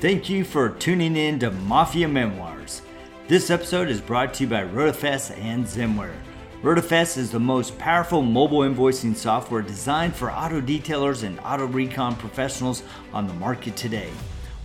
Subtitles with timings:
[0.00, 2.80] Thank you for tuning in to Mafia Memoirs.
[3.28, 6.16] This episode is brought to you by RotaFest and Zemware.
[6.62, 12.16] RotaFest is the most powerful mobile invoicing software designed for auto detailers and auto recon
[12.16, 12.82] professionals
[13.12, 14.08] on the market today.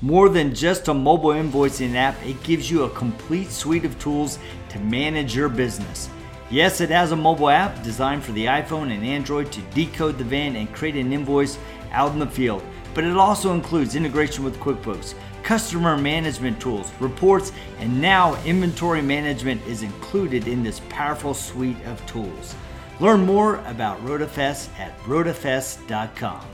[0.02, 4.40] More than just a mobile invoicing app, it gives you a complete suite of tools
[4.70, 6.10] to manage your business.
[6.50, 10.24] Yes, it has a mobile app designed for the iPhone and Android to decode the
[10.24, 11.58] van and create an invoice
[11.92, 12.64] out in the field
[12.96, 15.14] but it also includes integration with QuickBooks,
[15.44, 22.04] customer management tools, reports, and now inventory management is included in this powerful suite of
[22.08, 22.56] tools.
[23.00, 26.46] Learn more about RotaFest at rotafest.com.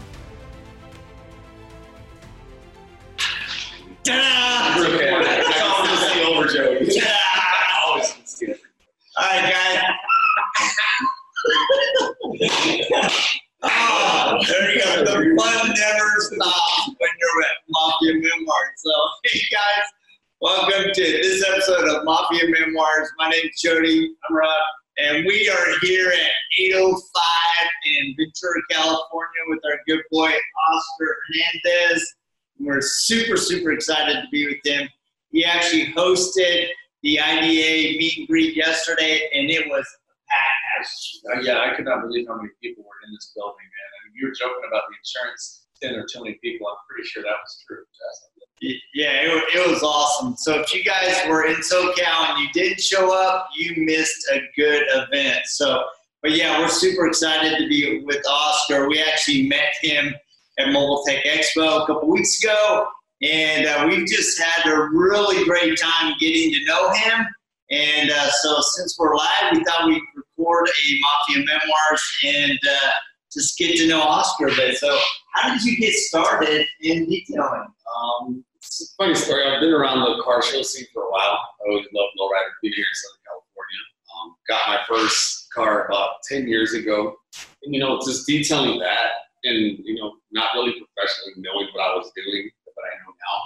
[9.18, 9.78] All right, guys.
[13.64, 15.06] Oh, there you go.
[15.06, 18.78] The fun never stops when you're at Mafia Memoirs.
[18.78, 18.92] So,
[19.32, 19.86] hey guys,
[20.42, 23.10] welcome to this episode of Mafia Memoirs.
[23.18, 24.14] My name's Jody.
[24.28, 24.52] I'm Rod.
[24.98, 27.00] And we are here at 805
[27.86, 31.18] in Ventura, California with our good boy Oscar
[31.64, 32.16] Hernandez.
[32.60, 34.90] We're super, super excited to be with him.
[35.30, 36.68] He actually hosted
[37.02, 39.88] the IDA meet and greet yesterday, and it was
[41.32, 43.90] uh, yeah, I could not believe how many people were in this building, man.
[43.96, 46.68] I mean, you were joking about the insurance, 10 or too many people.
[46.68, 47.86] I'm pretty sure that was true.
[48.62, 50.36] Yeah, it, it was awesome.
[50.38, 54.40] So if you guys were in SoCal and you didn't show up, you missed a
[54.56, 55.40] good event.
[55.46, 55.84] So,
[56.22, 58.88] but yeah, we're super excited to be with Oscar.
[58.88, 60.14] We actually met him
[60.60, 62.86] at Mobile Tech Expo a couple weeks ago,
[63.24, 67.26] and uh, we've just had a really great time getting to know him.
[67.72, 72.92] And uh, so since we're live, we thought we'd record a Mafia Memoirs and uh,
[73.32, 74.78] just get to know Oscar a bit.
[74.78, 74.98] So
[75.34, 77.68] how did you get started in detailing?
[77.96, 79.44] Um, it's a funny story.
[79.46, 81.40] I've been around the car show scene for a while.
[81.40, 82.52] I always loved lowrider.
[82.62, 83.82] Been here in Southern California.
[84.12, 87.16] Um, got my first car about 10 years ago.
[87.64, 89.12] And, you know, just detailing that
[89.44, 93.40] and, you know, not really professionally knowing what I was doing, but I know now.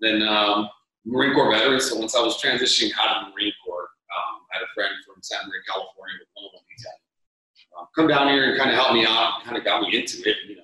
[0.00, 0.68] Then um,
[1.04, 1.80] Marine Corps veteran.
[1.80, 4.92] So once I was transitioning out of the Marine Corps, um, I had a friend
[5.06, 7.09] from Santa Maria, California, with mobile detailing.
[7.78, 10.28] Um, come down here and kind of help me out, kind of got me into
[10.28, 10.62] it, you know.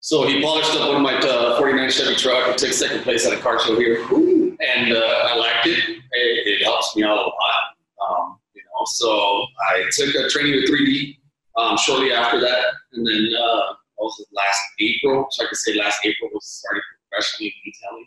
[0.00, 3.26] So he polished up one of my uh, 49 Chevy truck and took second place
[3.26, 5.78] at a car show here, and uh, I liked it.
[5.78, 6.00] it.
[6.12, 7.62] It helps me out a lot,
[8.08, 8.84] um, you know.
[8.86, 11.18] So I took a training with 3D
[11.56, 16.00] um, shortly after that, and then uh, was last April, so I could say last
[16.04, 18.06] April was starting professionally detailing.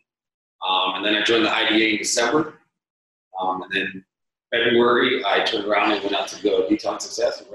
[0.67, 2.55] Um, and then I joined the IDA in December.
[3.39, 4.05] Um, and then
[4.51, 7.49] February, I turned around and went out to go Detailing Success and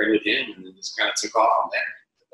[0.00, 1.82] ran with him, and then just kind of took off from there.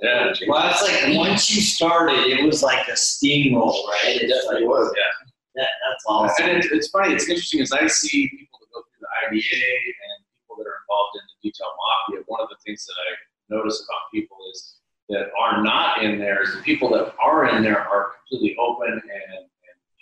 [0.03, 0.49] Yeah.
[0.49, 4.21] Well, it's like once you started, it was like a steamroll, right?
[4.21, 4.93] It definitely was.
[4.95, 5.27] Yeah.
[5.57, 6.47] That, that's awesome.
[6.47, 7.15] And it, it's funny.
[7.15, 10.79] It's interesting as I see people that go through the IDA and people that are
[10.85, 12.25] involved in the detail mafia.
[12.27, 14.77] One of the things that I notice about people is
[15.09, 18.91] that are not in there is the people that are in there are completely open
[18.91, 19.01] and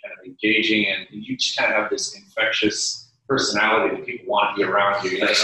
[0.03, 4.55] kind of engaging, and you just kind of have this infectious personality that people want
[4.55, 5.11] to be around you.
[5.11, 5.27] you know?
[5.27, 5.37] it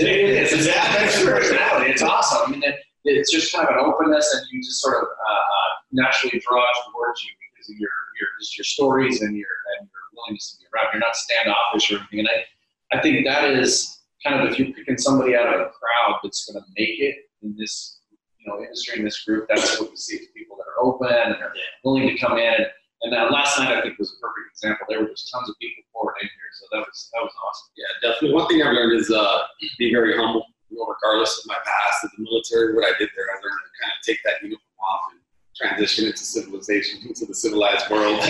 [0.00, 0.52] is.
[0.52, 1.90] It's that personality.
[1.90, 2.40] It's awesome.
[2.46, 5.32] I mean, it, it's just kind of an openness, and you just sort of uh,
[5.32, 7.90] uh, naturally draw towards you because of your
[8.20, 10.92] your just your stories and your and your willingness to be around.
[10.92, 14.72] You're not standoffish or anything, and I I think that is kind of if you're
[14.72, 18.00] picking somebody out of a crowd that's going to make it in this
[18.38, 21.34] you know industry in this group, that's what we see: people that are open and
[21.34, 21.52] are
[21.84, 22.54] willing to come in.
[22.54, 22.66] And,
[23.02, 24.86] and uh, last night I think was a perfect example.
[24.88, 27.70] There were just tons of people pouring in here, so that was that was awesome.
[27.78, 28.34] Yeah, definitely.
[28.34, 29.46] One thing I've learned is uh,
[29.78, 30.46] be very humble.
[30.68, 33.62] You know, regardless of my past in the military, what I did there, I learned
[33.62, 35.20] to kind of take that uniform off and
[35.56, 38.20] transition into civilization, into the civilized world.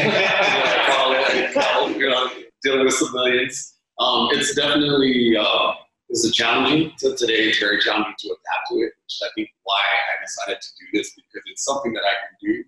[2.62, 3.78] Dealing with civilians.
[4.00, 5.74] Um, it's definitely uh,
[6.08, 6.92] it's a challenging.
[6.98, 10.68] Today, it's very challenging to adapt to it, which I think why I decided to
[10.78, 12.64] do this because it's something that I can do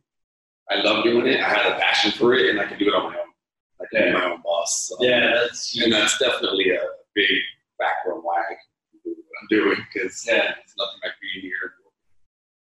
[0.71, 1.41] I love doing it.
[1.41, 3.27] I had a passion for it, and I can do it on my own.
[3.81, 4.07] I can yeah.
[4.07, 4.89] be my own boss.
[4.89, 4.97] So.
[5.05, 6.81] Yeah, that's and that's definitely a
[7.15, 7.27] big
[7.79, 11.43] factor on why I can do what I'm doing because yeah, it's nothing like being
[11.43, 11.75] here.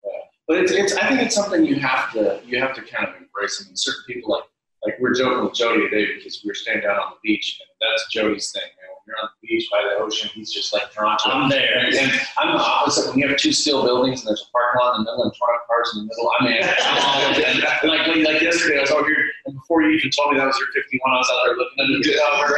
[0.04, 0.10] Yeah.
[0.48, 3.14] But it's, it's I think it's something you have to you have to kind of
[3.16, 3.62] embrace.
[3.62, 4.44] I mean, certain people like
[4.84, 7.68] like we're joking with Jody today because we were standing down on the beach, and
[7.80, 8.62] that's Jody's thing.
[8.62, 8.92] Man.
[9.04, 11.76] When you're on the beach by the ocean, he's just like drawn to I'm there.
[11.76, 13.10] And, and I'm the opposite.
[13.10, 15.34] When you have two steel buildings and there's a parking lot in the middle and
[15.36, 16.64] truck cars in the middle, I'm in.
[17.88, 20.48] like, like like yesterday, I was over here, and before you even told me that
[20.48, 22.56] was your 51, I was out there looking at the cover.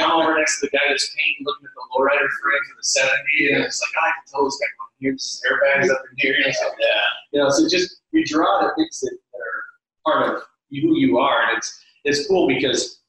[0.00, 2.84] I'm over next to the guy that's painting, looking at the lowrider frame for the
[2.84, 6.00] 70, and it's like, oh, I can tell this guy from here, this airbags up
[6.08, 6.36] in here.
[6.40, 6.52] yeah.
[7.32, 9.60] You know, so just we draw the things that are
[10.04, 13.00] part of who you are, and it's it's cool because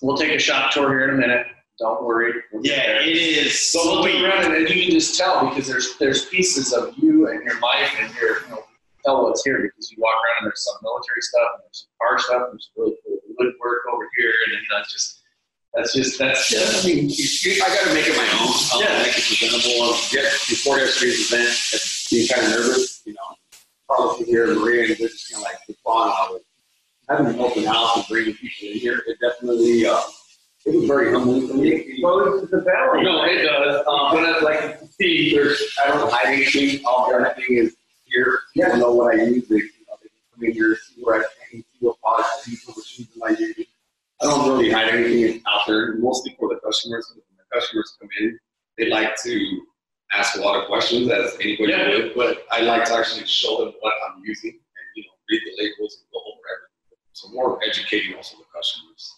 [0.00, 1.46] we'll take a shop tour here in a minute.
[1.78, 2.32] Don't worry.
[2.52, 3.72] We'll yeah, it is.
[3.72, 7.28] So we'll be around and you can just tell because there's there's pieces of you
[7.28, 8.64] and your life and your you know
[9.04, 11.90] tell what's here because you walk around and there's some military stuff and there's some
[12.00, 15.22] car stuff and there's really cool woodwork over here and you know it's just
[15.74, 16.52] that's just that's.
[16.52, 18.52] Yeah, I mean, I got to make it my own.
[18.74, 19.96] Um, yeah, make it presentable.
[20.12, 21.80] Yeah, before yesterday's event, and
[22.10, 23.36] being kind of nervous, you know,
[23.88, 26.31] probably here, Maria, and they're just kind of like the fun of it.
[27.24, 29.86] Having an open house and bringing people in here, it definitely.
[29.86, 30.00] Uh,
[30.64, 31.70] it was very humbling for me.
[31.70, 33.02] It goes to the valley.
[33.02, 33.84] No, it does.
[33.86, 36.84] Um, but I'd like to see, there's, I don't hide anything.
[36.86, 38.38] All everything is here.
[38.54, 38.70] Yeah.
[38.72, 39.48] I know what I use.
[39.48, 42.56] They, you know, they come in here, see where I can, see what products, see
[42.66, 43.64] what machines I using.
[44.20, 47.12] I don't really hide anything out there, mostly for the customers.
[47.12, 48.38] When the customers come in,
[48.78, 49.62] they like to
[50.12, 51.88] ask a lot of questions, as anybody yeah.
[51.88, 55.42] would, but I like to actually show them what I'm using and, you know, read
[55.44, 56.31] the labels and go over everything.
[57.22, 59.14] So more educating also the customers.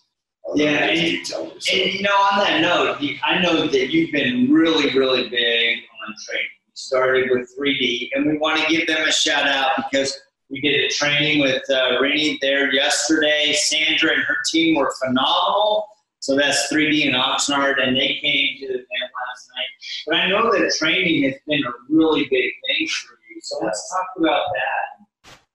[0.54, 1.44] Yeah, and, so.
[1.44, 6.14] and, you know, on that note, I know that you've been really, really big on
[6.26, 6.48] training.
[6.66, 10.20] You started with 3D, and we want to give them a shout out because
[10.50, 13.54] we did a training with uh, Rainey there yesterday.
[13.54, 15.86] Sandra and her team were phenomenal.
[16.20, 20.06] So that's 3D and Oxnard, and they came to the event last night.
[20.06, 23.40] But I know that training has been a really big thing for you.
[23.40, 25.03] So let's talk about that.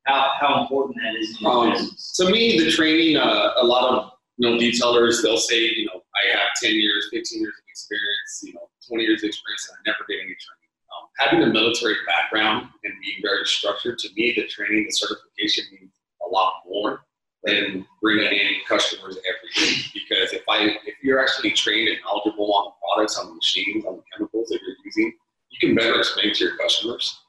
[0.10, 2.14] How, how important that is your um, business.
[2.18, 6.02] To me, the training, uh, a lot of you know, detailers, they'll say, you know,
[6.16, 9.78] I have 10 years, 15 years of experience, you know, 20 years of experience, and
[9.78, 10.60] I never did any training
[10.90, 15.66] um, having a military background and being very structured, to me, the training, the certification
[15.72, 15.92] means
[16.26, 17.06] a lot more
[17.44, 19.82] than bringing in customers every day.
[19.94, 23.86] Because if I, if you're actually trained and knowledgeable on the products, on the machines,
[23.86, 25.14] on the chemicals that you're using,
[25.50, 27.20] you can better explain to your customers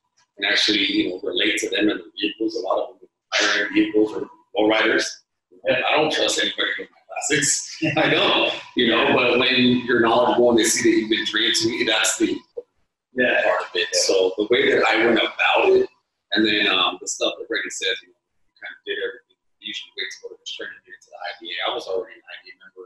[0.40, 2.56] and actually, you know, relate to them and the vehicles.
[2.56, 5.24] A lot of them higher end vehicles or low riders.
[5.64, 7.76] And I don't trust anybody with my classics.
[7.96, 11.54] I don't, you know, but when you're knowledgeable and they see that you've been trained
[11.56, 12.36] to me, that's the
[13.14, 13.42] yeah.
[13.44, 13.94] part of it.
[13.94, 15.88] So the way that I went about it,
[16.32, 19.36] and then um, the stuff that Brady says, you know, you kind of did everything.
[19.60, 21.56] You usually wait to go to the training to get to the IDA.
[21.68, 22.84] I was already an IDA member.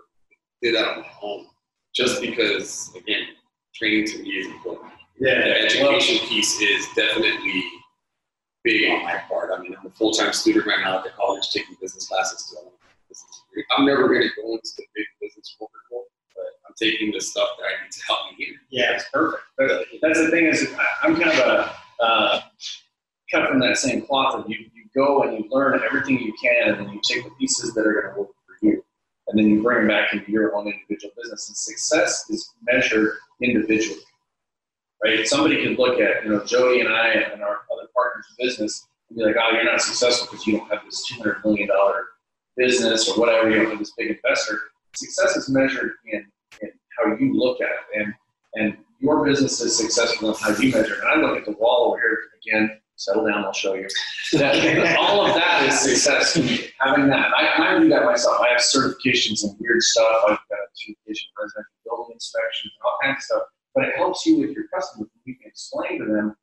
[0.62, 1.46] Did that on my own,
[1.94, 3.36] just because again,
[3.76, 4.90] training to me is important.
[5.18, 7.64] Yeah, the education well, piece is definitely
[8.64, 9.50] big on my part.
[9.54, 12.52] I mean, I'm a full time student right now at the college taking business classes.
[12.52, 12.72] So
[13.76, 15.70] I'm never going to go into the big business world
[16.34, 18.54] but I'm taking the stuff that I need to help me here.
[18.70, 19.42] Yeah, it's perfect.
[19.56, 20.68] But that's the thing is,
[21.02, 22.40] I'm kind of a uh,
[23.30, 24.34] cut from that same cloth.
[24.34, 27.30] And you, you go and you learn everything you can, and then you take the
[27.38, 28.84] pieces that are going to work for you,
[29.28, 31.48] and then you bring them back into your own individual business.
[31.48, 34.00] And success is measured individually,
[35.02, 35.26] right?
[35.26, 39.18] Somebody could look at, you know, Jody and I and our other partners' business and
[39.18, 42.06] be like, "Oh, you're not successful because you don't have this 200 million dollar
[42.56, 43.50] business or whatever.
[43.50, 44.60] You don't have this big investor."
[44.94, 46.26] Success is measured in
[46.62, 48.00] in how you look at it.
[48.00, 48.14] And,
[48.54, 51.00] and your business is successful in how you measure it.
[51.00, 53.88] And I look at the wall over here again, settle down, I'll show you.
[54.32, 56.34] That, all of that is success.
[56.34, 56.68] To me.
[56.80, 57.30] Having that.
[57.36, 58.40] I, I do that myself.
[58.40, 60.22] I have certifications and weird stuff.
[60.24, 63.42] I've got a certification in residential building inspections and all kinds of stuff.
[63.74, 65.08] But it helps you with your customers.
[65.24, 66.36] You can explain to them,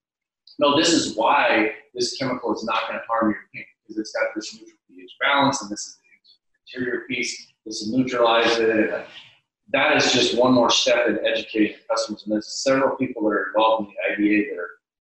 [0.60, 4.12] no, this is why this chemical is not going to harm your paint because it's
[4.12, 7.48] got this neutral pH balance and this is the interior piece.
[7.65, 9.06] This will neutralize it
[9.72, 12.24] that is just one more step in educating customers.
[12.24, 14.70] And there's several people that are involved in the IDA that are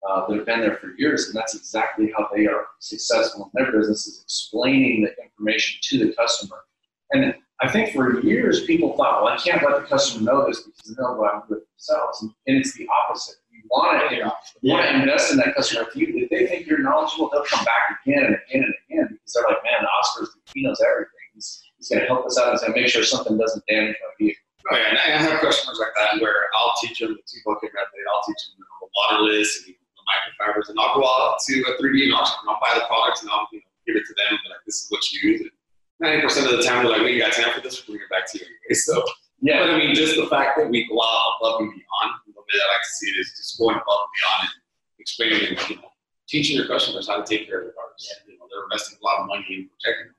[0.07, 3.63] uh, that have been there for years, and that's exactly how they are successful in
[3.63, 6.55] their business is explaining the information to the customer.
[7.11, 10.61] And I think for years people thought, well, I can't let the customer know this
[10.61, 12.21] because they'll go out and do it themselves.
[12.21, 13.35] And, and it's the opposite.
[13.51, 15.85] You want to, you, know, you want to invest in that customer.
[15.87, 19.07] If, you, if they think you're knowledgeable, they'll come back again and again and again
[19.11, 21.11] because they're like, man, Oscar's he knows everything.
[21.33, 22.51] He's, he's going to help us out.
[22.51, 24.43] He's going to make sure something doesn't damage my vehicle.
[24.71, 27.71] Oh yeah, and I have customers like that where I'll teach them the two bucket
[27.73, 31.71] method, I'll teach them the waterless and the microfibers, and I'll go out to a
[31.81, 34.39] 3D and I'll, buy the products and I'll you know, give it to them and
[34.43, 35.41] be like, this is what you use.
[35.41, 35.51] And
[36.01, 38.29] 90% of the time we're like, we got time for this, we'll bring it back
[38.31, 38.73] to you anyway.
[38.73, 39.03] So,
[39.41, 42.31] yeah, but I mean, just the fact that we go out above and beyond, the
[42.39, 45.75] way I like to see it is just going above and beyond and explaining, you
[45.81, 45.89] know,
[46.27, 48.07] teaching your customers how to take care of their cars.
[48.07, 48.33] Yeah.
[48.33, 50.15] You know, they're investing a lot of money in protecting them.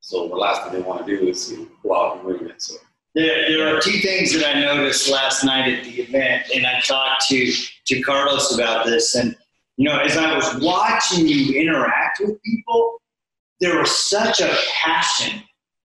[0.00, 2.50] So the last thing they want to do is you know, go out and ruin
[2.50, 2.60] it.
[2.60, 2.74] So
[3.14, 6.80] there, there are two things that I noticed last night at the event, and I
[6.80, 7.52] talked to,
[7.86, 9.14] to Carlos about this.
[9.14, 9.36] And,
[9.76, 13.00] you know, as I was watching you interact with people,
[13.60, 15.42] there was such a passion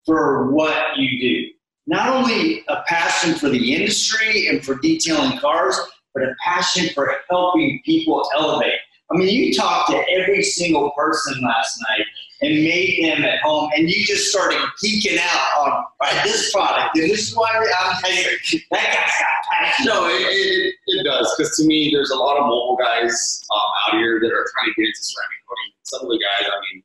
[0.06, 1.50] for what you do.
[1.86, 5.78] Not only a passion for the industry and for detailing cars,
[6.14, 8.78] but a passion for helping people elevate.
[9.10, 12.06] I mean, you talked to every single person last night,
[12.44, 17.10] and made them at home, and you just started geeking out on this product, and
[17.10, 18.02] this is why I'm like,
[18.70, 19.86] that guy's got passion.
[19.86, 23.60] No, it, it, it does because to me, there's a lot of mobile guys um,
[23.94, 25.72] out here that are trying to get into ceramic coating.
[25.84, 26.82] Some of the guys, I mean,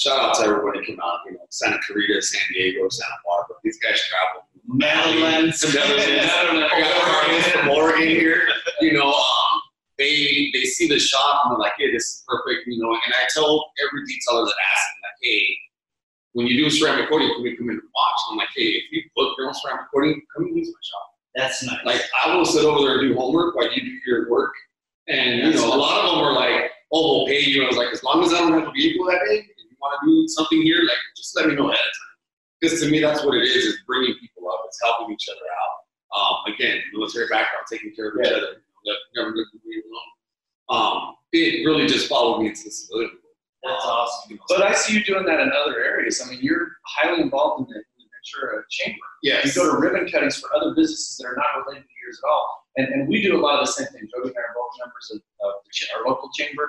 [0.00, 3.56] shout out to everybody who came out, you know, Santa Clarita, San Diego, Santa Barbara.
[3.62, 4.48] These guys travel.
[4.66, 5.62] Netherlands.
[5.62, 6.06] Netherlands.
[6.72, 8.48] I got Carlos from Oregon here.
[8.80, 9.60] You know, um,
[9.98, 12.90] they they see the shop and they're like, hey, this is perfect, you know.
[12.90, 15.56] And I tell every detailer that asks me, like, hey,
[16.32, 18.20] when you do a ceramic coating, can we come in and watch?
[18.30, 20.80] And I'm like, hey, if you book your own ceramic coating, come and use my
[20.82, 21.06] shop.
[21.34, 21.84] That's nice.
[21.84, 24.52] Like I will sit over there and do homework while you do your work.
[25.08, 27.76] And you know, a lot of them are like, "Oh, we'll pay you." I was
[27.76, 29.46] like, as long as I don't have a vehicle that day,
[29.80, 32.16] want to do something here, like just let me know ahead of time.
[32.60, 35.46] Because to me, that's what it is: is bringing people up, it's helping each other
[35.48, 35.76] out.
[36.10, 40.10] Um, again, military background, taking care of each other, you know, never let me alone.
[40.70, 43.36] Um, it really just followed me into the civilian world.
[43.62, 44.30] That's awesome.
[44.32, 46.20] You know, But I see you doing that in other areas.
[46.24, 48.98] I mean, you're highly involved in the, in the Ventura chamber.
[49.22, 49.46] yes.
[49.46, 52.28] You go to ribbon cuttings for other businesses that are not related to yours at
[52.28, 52.66] all.
[52.76, 54.08] And, and we do a lot of the same thing.
[54.14, 56.68] Jody and I are both members of, of the, our local chamber.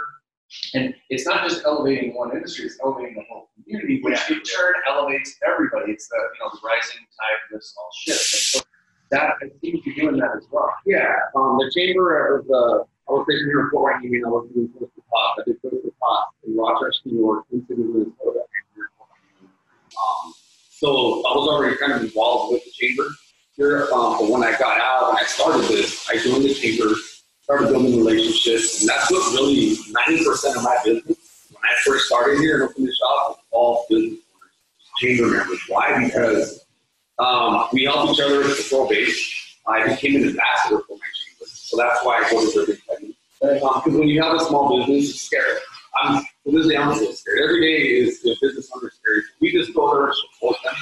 [0.73, 4.73] And it's not just elevating one industry, it's elevating the whole community, which in turn
[4.87, 5.93] elevates everybody.
[5.93, 8.55] It's the, you know, the rising tide lifts all ships.
[8.55, 8.67] And so
[9.11, 10.73] that, I think you're doing that as well.
[10.85, 14.49] Yeah, um, the chamber was, uh, I was taking here Fort Wayne, Union, I was
[14.53, 15.39] doing Coast to Pot.
[15.39, 18.87] I did Coast to Pot in Rochester, New York, in City, Minnesota, and here
[19.41, 20.33] in Um,
[20.69, 20.87] so
[21.27, 23.07] I was already kind of involved with the chamber
[23.55, 26.95] here, um, but when I got out and I started this, I joined the chamber,
[27.41, 32.39] started building relationships, and that's what really 90% of my business, when I first started
[32.39, 34.19] here and opened the shop, was all business
[34.97, 35.59] chamber members.
[35.67, 36.05] Why?
[36.05, 36.65] Because
[37.19, 39.57] um, we help each other to throw base.
[39.67, 41.45] I became an ambassador for my chamber.
[41.45, 43.13] So that's why I go to ribbon cutting.
[43.39, 45.59] Because when you have a small business, it's scary.
[46.01, 47.39] I'm, to I'm still scared.
[47.43, 49.21] Every day is the business owner scary.
[49.39, 50.75] We just go there and support them.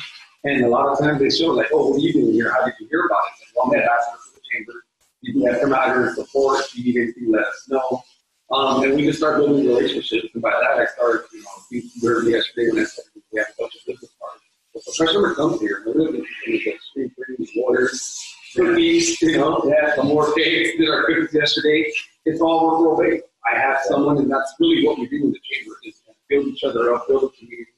[0.45, 2.51] And a lot of times they show like, oh, what are you doing here?
[2.51, 3.39] How did you hear about it?
[3.39, 4.73] Said, well, I'm an ambassador for the chamber.
[5.21, 6.59] You can come out here and support.
[6.61, 8.03] If you need anything, let us know.
[8.51, 10.27] Um, and we just start building relationships.
[10.33, 13.47] And by that, I started, you know, we were yesterday when I said we have
[13.47, 14.41] a bunch of business partners.
[14.75, 19.95] If customer comes here, they're looking for things like street waters, cookies, you know, yeah,
[19.95, 21.91] some more cakes, did our cookies yesterday.
[22.25, 23.25] It's all referral based.
[23.51, 26.63] I have someone, and that's really what we do in the chamber is build each
[26.63, 27.71] other up, build a community,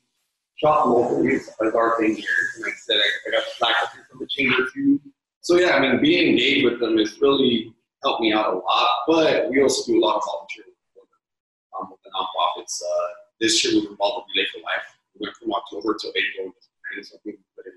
[0.57, 2.25] shop locally is is our thing here.
[2.55, 5.01] And like I said, I, I got the faculty from the chamber too.
[5.41, 7.73] So yeah, I mean, being engaged with them has really
[8.03, 8.89] helped me out a lot.
[9.07, 12.81] But we also do a lot of volunteer work with um, with the nonprofits.
[12.81, 13.07] Uh,
[13.39, 14.87] this year we were involved with Relay for Life.
[15.15, 16.53] We went from October to April.
[16.95, 17.73] And so we put in,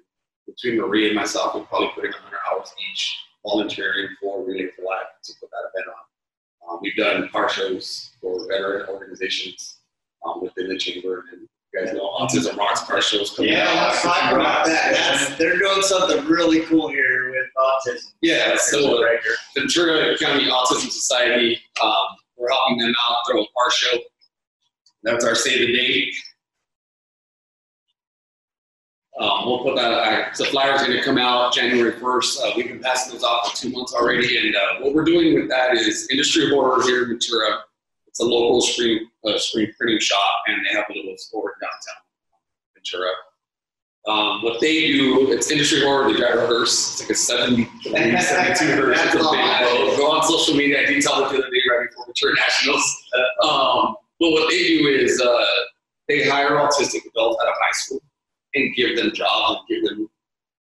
[0.46, 4.82] between Marie and myself, we probably put in 100 hours each volunteering for Relay for
[4.82, 6.02] Life to put that event on.
[6.74, 9.78] Um, we've done car shows for veteran organizations
[10.26, 13.88] um, within the chamber, and you guys know Autism Rocks car shows coming Yeah, out.
[13.88, 14.92] let's talk about that.
[14.92, 17.13] That's, they're doing something really cool here
[17.64, 18.12] autism.
[18.22, 19.34] Yeah, so right here.
[19.56, 21.92] Ventura County Autism Society, um,
[22.36, 23.98] we're helping them out through a car show.
[25.02, 26.14] That's our save the date.
[29.20, 32.40] Um, we'll put that, uh, the flyer's gonna come out January first.
[32.42, 35.34] Uh, we've been passing those off for two months already, and, uh, what we're doing
[35.34, 37.62] with that is Industry Horror here in Ventura.
[38.08, 42.02] It's a local screen, uh, screen printing shop, and they have a little store downtown
[42.74, 43.10] Ventura.
[44.06, 46.92] Um, what they do, it's Industry Horror, they drive a hearse.
[46.92, 47.68] It's like a 70,
[48.20, 49.00] 72 hearse.
[49.00, 49.96] It's a big boat.
[49.96, 50.80] Go on social media.
[50.80, 53.04] I it the other day right before Ventura Nationals.
[53.42, 55.44] Um, but what they do is uh,
[56.08, 58.00] they hire autistic adults out of high school
[58.54, 60.08] and give them jobs and give them,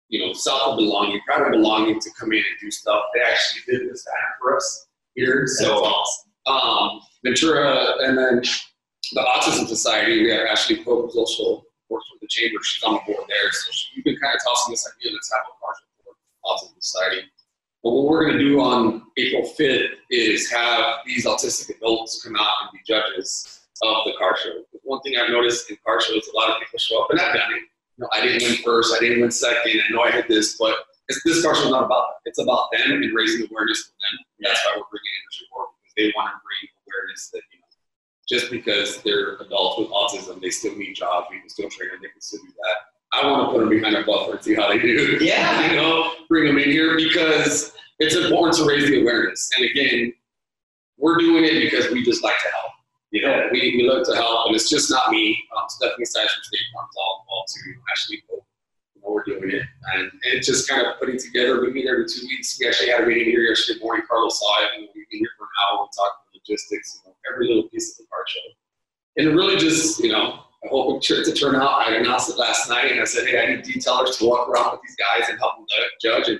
[0.09, 3.03] you know, self of belonging, pride of belonging to come in and do stuff.
[3.13, 5.45] They actually did this banner for us here.
[5.45, 5.93] So,
[6.47, 8.41] um, Ventura, and then
[9.13, 12.61] the Autism Society, we have Ashley Pope, also works with the chamber.
[12.63, 13.51] She's on the board there.
[13.51, 16.75] So she, we've been kind of tossing this idea, let's have a partial board Autism
[16.79, 17.21] Society.
[17.83, 22.35] But what we're going to do on April 5th is have these autistic adults come
[22.35, 24.63] out and be judges of the car show.
[24.83, 27.35] One thing I've noticed in car shows, a lot of people show up, and I've
[27.35, 27.63] done it.
[27.97, 30.57] You know, I didn't win first, I didn't win second, I know I hit this,
[30.57, 30.75] but
[31.09, 32.29] it's, this car show is not about that.
[32.29, 34.15] It's about them and raising awareness for them.
[34.41, 37.41] That's why we're bringing in this report because they want to bring awareness that
[38.27, 41.27] just because they're adults with autism, they still need jobs.
[41.31, 41.99] We can still train them.
[42.01, 42.75] They can still do that.
[43.13, 45.17] I want to put them behind a buffer and see how they do.
[45.21, 45.71] Yeah.
[45.71, 49.49] you know, bring them in here because it's important to raise the awareness.
[49.57, 50.13] And again,
[50.97, 52.71] we're doing it because we just like to help.
[53.11, 55.37] You know, we, we love to help, and it's just not me.
[55.55, 57.73] Um, Stephanie Sides from State Farm's all involved too.
[57.89, 58.43] Ashley Pope,
[58.95, 59.63] you know, we're doing it,
[59.95, 61.61] and it's just kind of putting together.
[61.61, 62.59] We meet every two weeks.
[62.59, 64.03] We actually had a meeting here yesterday morning.
[64.09, 65.87] Carlos saw it, and we've been here for an hour.
[65.87, 68.39] We talked logistics, you know, every little piece of the car show.
[69.17, 71.87] And it really just, you know, I hope it to turn out.
[71.87, 74.71] I announced it last night, and I said, hey, I need detailers to walk around
[74.71, 75.65] with these guys and help them
[76.01, 76.27] judge.
[76.29, 76.39] And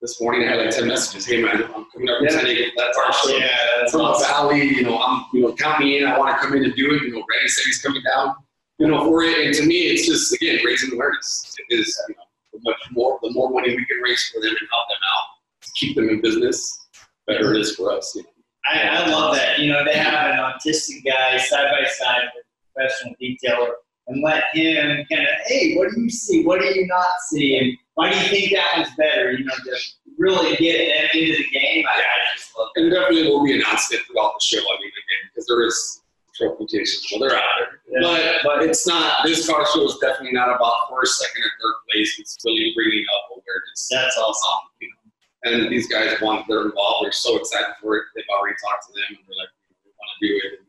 [0.00, 1.26] this morning I had like 10 messages.
[1.26, 2.40] Hey, man, I'm coming up in Yeah.
[2.40, 2.70] 10 a.m.
[2.76, 3.36] That's our show.
[3.36, 4.28] Yeah, that's From the awesome.
[4.28, 6.06] valley, you know, I'm, you know, count me in.
[6.06, 7.02] I want to come in and do it.
[7.02, 8.34] You know, Randy said he's coming down,
[8.78, 9.46] you know, for it.
[9.46, 11.54] And to me, it's just, again, raising awareness.
[11.68, 12.22] It is, you know,
[12.52, 15.62] the much more, the more money we can raise for them and help them out
[15.62, 16.86] to keep them in business,
[17.26, 18.14] better it is for us.
[18.14, 18.28] You know.
[18.66, 19.58] I, I love that.
[19.58, 23.72] You know, they have an autistic guy side by side with a professional detailer
[24.08, 26.44] and let him kind of, hey, what do you see?
[26.44, 27.58] What do you not see?
[27.58, 29.32] And why do you think that one's better?
[29.32, 31.84] You know, just really get them into the game.
[31.86, 34.58] I, I just love And definitely will be announced it throughout the show.
[34.58, 36.02] I mean, again, because there is
[36.34, 37.06] truck quotations.
[37.10, 38.00] Well, they're out there.
[38.00, 39.24] But but it's not.
[39.24, 42.16] This car show is definitely not about first, second, or third place.
[42.18, 43.88] It's really bringing up awareness.
[43.90, 44.70] That's awesome.
[44.80, 47.04] You know, and these guys want they're involved.
[47.04, 48.04] They're so excited for it.
[48.28, 50.50] They've already talked to them, and they're like, we want to do it.
[50.60, 50.68] And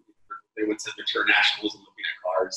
[0.56, 2.56] they went to the nationals and looking at cars.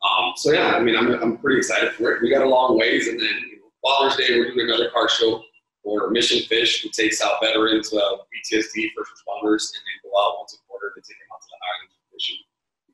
[0.00, 2.22] Um, so yeah, I mean, I'm I'm pretty excited for it.
[2.22, 5.08] We got a long ways, and then you know, Father's Day we're doing another car
[5.08, 5.44] show
[5.84, 10.38] for Mission Fish, who takes out veterans, uh, PTSD, first responders, and they go out
[10.38, 12.36] once a quarter to take them out to the islands fishing,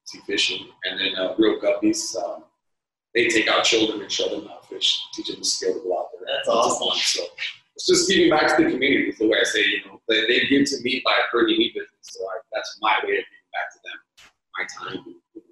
[0.05, 2.17] sea fishing, and then uh, Real Guppies.
[2.17, 2.45] Um,
[3.15, 5.81] they take out children and show them how to fish, teach them the skill to
[5.81, 6.27] go out there.
[6.37, 6.89] That's awesome.
[6.89, 6.99] fun.
[6.99, 7.23] So
[7.87, 9.65] just giving back to the community is the way I say.
[9.65, 12.95] You know, they, they give to me by bringing me business, so I, that's my
[13.05, 13.99] way of giving back to them.
[14.59, 15.05] My time,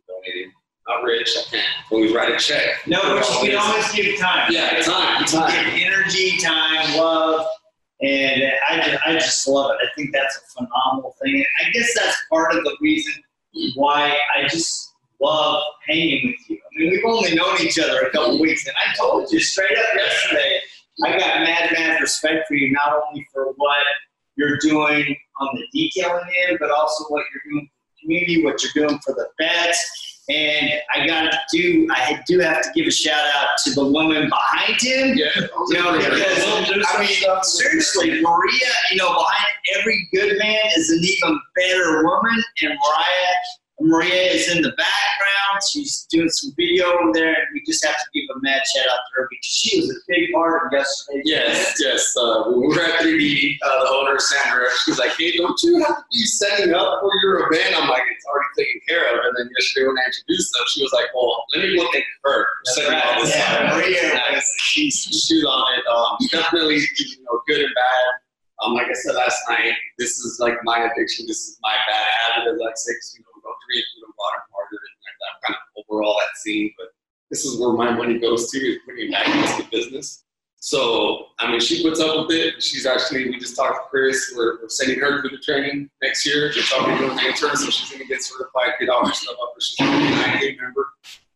[0.08, 0.52] donating.
[0.86, 2.86] Not rich, I can't always write a check.
[2.86, 4.52] No, but you can always give time.
[4.52, 5.64] Yeah, time, can time.
[5.64, 7.46] give energy, time, love,
[8.02, 9.78] and I just, I just love it.
[9.82, 11.36] I think that's a phenomenal thing.
[11.36, 13.14] And I guess that's part of the reason
[13.76, 16.58] why I just love hanging with you.
[16.58, 19.78] I mean, we've only known each other a couple weeks, and I told you straight
[19.78, 20.60] up yesterday,
[21.02, 23.84] I got mad, mad respect for you, not only for what
[24.36, 28.62] you're doing on the detailing end, but also what you're doing for the community, what
[28.62, 30.22] you're doing for the vets.
[30.30, 33.86] And I got to do, I do have to give a shout out to the
[33.86, 35.18] woman behind him.
[35.18, 35.28] Yeah.
[35.36, 36.42] You know, because
[36.86, 42.42] I mean, seriously, Maria, you know, behind every good man is an even better woman,
[42.62, 43.34] and Mariah,
[43.80, 45.60] Maria is in the background.
[45.71, 48.87] She's doing some video over there, and we just have to give a mad shout
[48.87, 52.15] out to her because she was a big part of yesterday's Yes, yes.
[52.17, 55.78] Uh, we were at 3D, uh, the owner, Sandra, she was like, hey, don't you
[55.84, 57.75] have to be setting up for your event?
[57.76, 59.25] I'm like, it's already taken care of.
[59.26, 62.02] And then yesterday when I introduced them, she was like, well, let me look at
[62.25, 62.47] her.
[62.65, 63.21] That's setting all right.
[63.23, 63.75] this Yeah, up.
[63.75, 65.84] Maria was- She's shoot on it.
[65.87, 68.06] Um, definitely, you know, good and bad.
[68.63, 71.26] Um, like I said last night, this is like my addiction.
[71.26, 72.54] This is my bad habit.
[72.54, 76.37] As like six, you know, drink, you water, water, and kind of over all that
[76.41, 76.89] scene, but
[77.30, 80.25] this is where my money goes to is it back into business.
[80.65, 82.63] So, I mean, she puts up with it.
[82.63, 84.33] She's actually, we just talked to Chris.
[84.35, 86.50] We're, we're sending her through the training next year.
[86.57, 89.37] We're talking to her intern, so she's going to get certified, get all her stuff
[89.43, 89.52] up.
[89.61, 90.87] She's going to be a 98 member.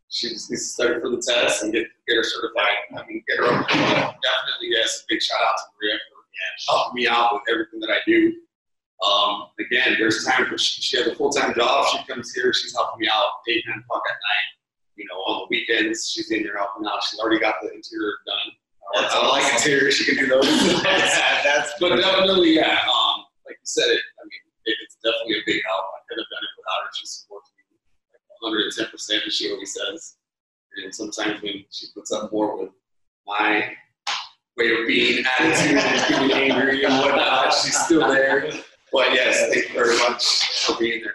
[0.08, 2.72] She just needs to study for the test and get, get her certified.
[2.96, 7.06] I mean, get her up definitely, yes, big shout out to Maria for helping me
[7.06, 8.32] out with everything that I do.
[8.98, 11.86] Um, again, there's time for she, she has a full time job.
[11.92, 14.48] She comes here, she's helping me out eight, nine o'clock at night.
[14.96, 17.02] You know, on the weekends, she's in here helping out.
[17.04, 18.48] She's already got the interior done.
[18.82, 19.90] Uh, That's I like interior.
[19.92, 20.82] She can do those.
[20.82, 22.82] That's but definitely, yeah.
[22.82, 24.02] Um, like you said, it.
[24.18, 25.86] I mean, it, it's definitely a big help.
[25.94, 26.90] I could have done it without her.
[26.98, 27.62] She supports me
[28.10, 30.17] like 110 percent, as she always says.
[39.52, 41.14] Thank you very much for being there.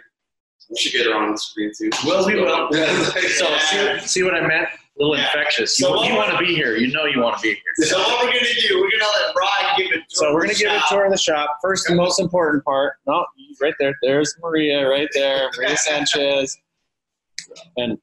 [0.70, 1.90] We should get her on the screen too.
[2.06, 2.68] Well, we will.
[2.72, 4.66] so, see, see what I meant?
[4.66, 5.24] A little Yeah.
[5.26, 5.78] infectious.
[5.78, 6.76] You, So you want to be here.
[6.76, 7.88] You know you want to be here.
[7.88, 8.80] So what we're gonna do?
[8.80, 10.02] We're gonna let Brian give it.
[10.08, 11.58] So we're gonna give a tour of the shop.
[11.60, 12.94] First, the most important part.
[13.06, 13.26] No,
[13.60, 13.94] right there.
[14.02, 15.50] There's Maria, right there.
[15.56, 16.56] Maria Sanchez
[17.76, 17.98] and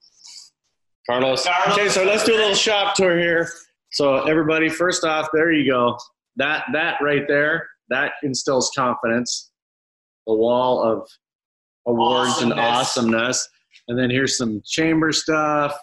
[1.09, 1.45] Carlos.
[1.45, 1.77] Carlos.
[1.77, 3.49] Okay, so let's do a little shop tour here.
[3.91, 5.97] So everybody, first off, there you go.
[6.37, 9.50] That that right there, that instills confidence.
[10.27, 11.07] A wall of
[11.87, 13.47] awards and Awesomeness.
[13.87, 15.77] And then here's some chamber stuff.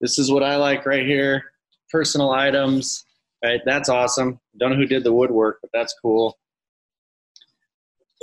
[0.00, 1.42] This is what I like right here.
[1.90, 3.04] Personal items.
[3.44, 4.38] Right, that's awesome.
[4.58, 6.38] Don't know who did the woodwork, but that's cool.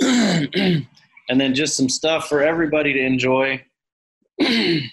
[0.00, 0.86] and
[1.28, 3.62] then just some stuff for everybody to enjoy.
[4.40, 4.88] Let's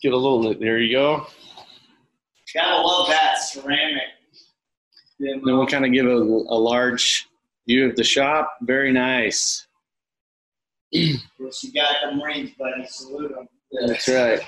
[0.00, 0.54] get a little.
[0.54, 1.26] There you go.
[2.54, 4.02] Gotta love that ceramic.
[5.18, 7.26] Then we'll kind of give a, a large
[7.66, 8.56] view of the shop.
[8.62, 9.66] Very nice.
[10.94, 12.86] Of course, you got the Marines, buddy.
[12.86, 13.48] Salute them.
[13.88, 14.40] That's right.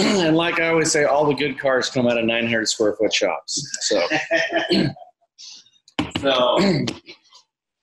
[0.00, 3.14] and like I always say, all the good cars come out of 900 square foot
[3.14, 3.64] shops.
[3.82, 4.02] So
[6.20, 6.58] So,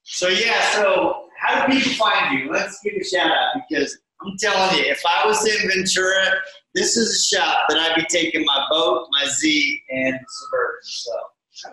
[0.04, 0.72] so yeah.
[0.74, 2.52] So, how do people find you?
[2.52, 6.34] Let's give a shout out because I'm I'm telling you, if I was in Ventura,
[6.76, 10.80] this is a shop that I'd be taking my boat, my Z, and Suburban.
[10.82, 11.12] So.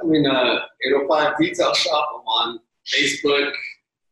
[0.01, 2.09] I mean, uh, 805 Detail Shop.
[2.15, 3.53] I'm on Facebook,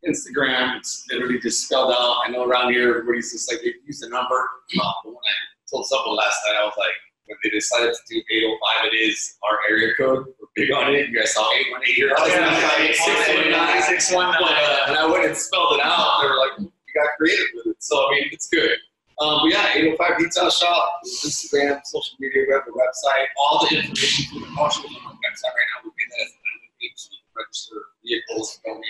[0.06, 0.76] Instagram.
[0.78, 2.22] It's literally just spelled out.
[2.24, 4.48] I know around here everybody's just like, they use the number.
[4.74, 5.35] But when I
[5.70, 6.94] told someone last night, I was like,
[7.26, 10.26] when they decided to do 805, it is our area code.
[10.40, 11.08] We're big on it.
[11.08, 12.14] You guys saw 818 here.
[12.16, 14.00] Oh, yeah, like, 619.
[14.00, 14.42] 619.
[14.42, 16.22] Uh, and I went and spelled it out.
[16.22, 17.82] They were like, you got creative with it.
[17.82, 18.76] So, I mean, it's good.
[19.22, 23.78] Um, but yeah, 805 Detail Shop, Instagram, social media, we have the website, all the
[23.78, 25.87] information for the caution on the website right now.
[25.87, 26.42] We made that as an
[26.82, 28.82] page so you can register vehicles going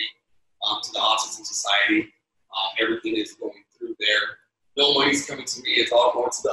[0.65, 2.09] um, to the Autism Society.
[2.49, 4.41] Um, everything is going through there.
[4.75, 5.77] No money's coming to me.
[5.77, 6.49] It's all going to the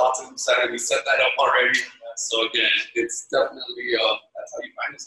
[0.70, 1.78] We set that up already.
[2.16, 5.06] So again, it's definitely uh, that's how you find us.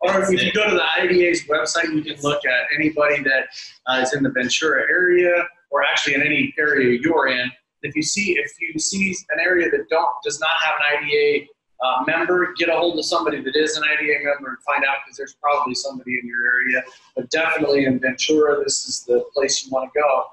[0.00, 3.46] Or if you go to the IDA's website, you can look at anybody that
[3.86, 7.50] uh, is in the Ventura area, or actually in any area you're in.
[7.82, 11.46] If you see if you see an area that don't does not have an IDA
[11.84, 14.98] uh, member, get a hold of somebody that is an IDA member and find out
[15.04, 16.82] because there's probably somebody in your area.
[17.16, 20.24] But definitely in Ventura, this is the place you want to go.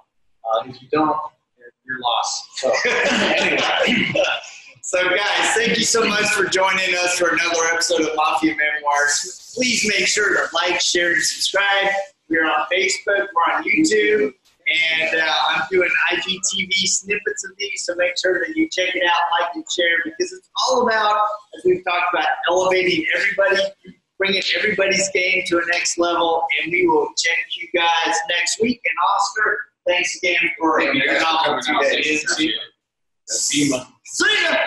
[0.45, 1.17] Uh, if you don't,
[1.85, 2.43] you're lost.
[2.55, 4.13] So anyway.
[4.83, 9.53] So, guys, thank you so much for joining us for another episode of Mafia Memoirs.
[9.55, 11.91] Please make sure to like, share, and subscribe.
[12.29, 14.33] We're on Facebook, we're on YouTube,
[14.67, 19.03] and uh, I'm doing IGTV snippets of these, so make sure that you check it
[19.05, 21.19] out, like, and share, because it's all about,
[21.57, 23.61] as we've talked about, elevating everybody,
[24.17, 28.81] bringing everybody's game to a next level, and we will check you guys next week.
[28.83, 31.91] And Oscar, thanks again for Thank you your guys for knowledge coming out.
[31.91, 32.15] today.
[33.27, 33.79] See you.
[34.05, 34.65] See ya.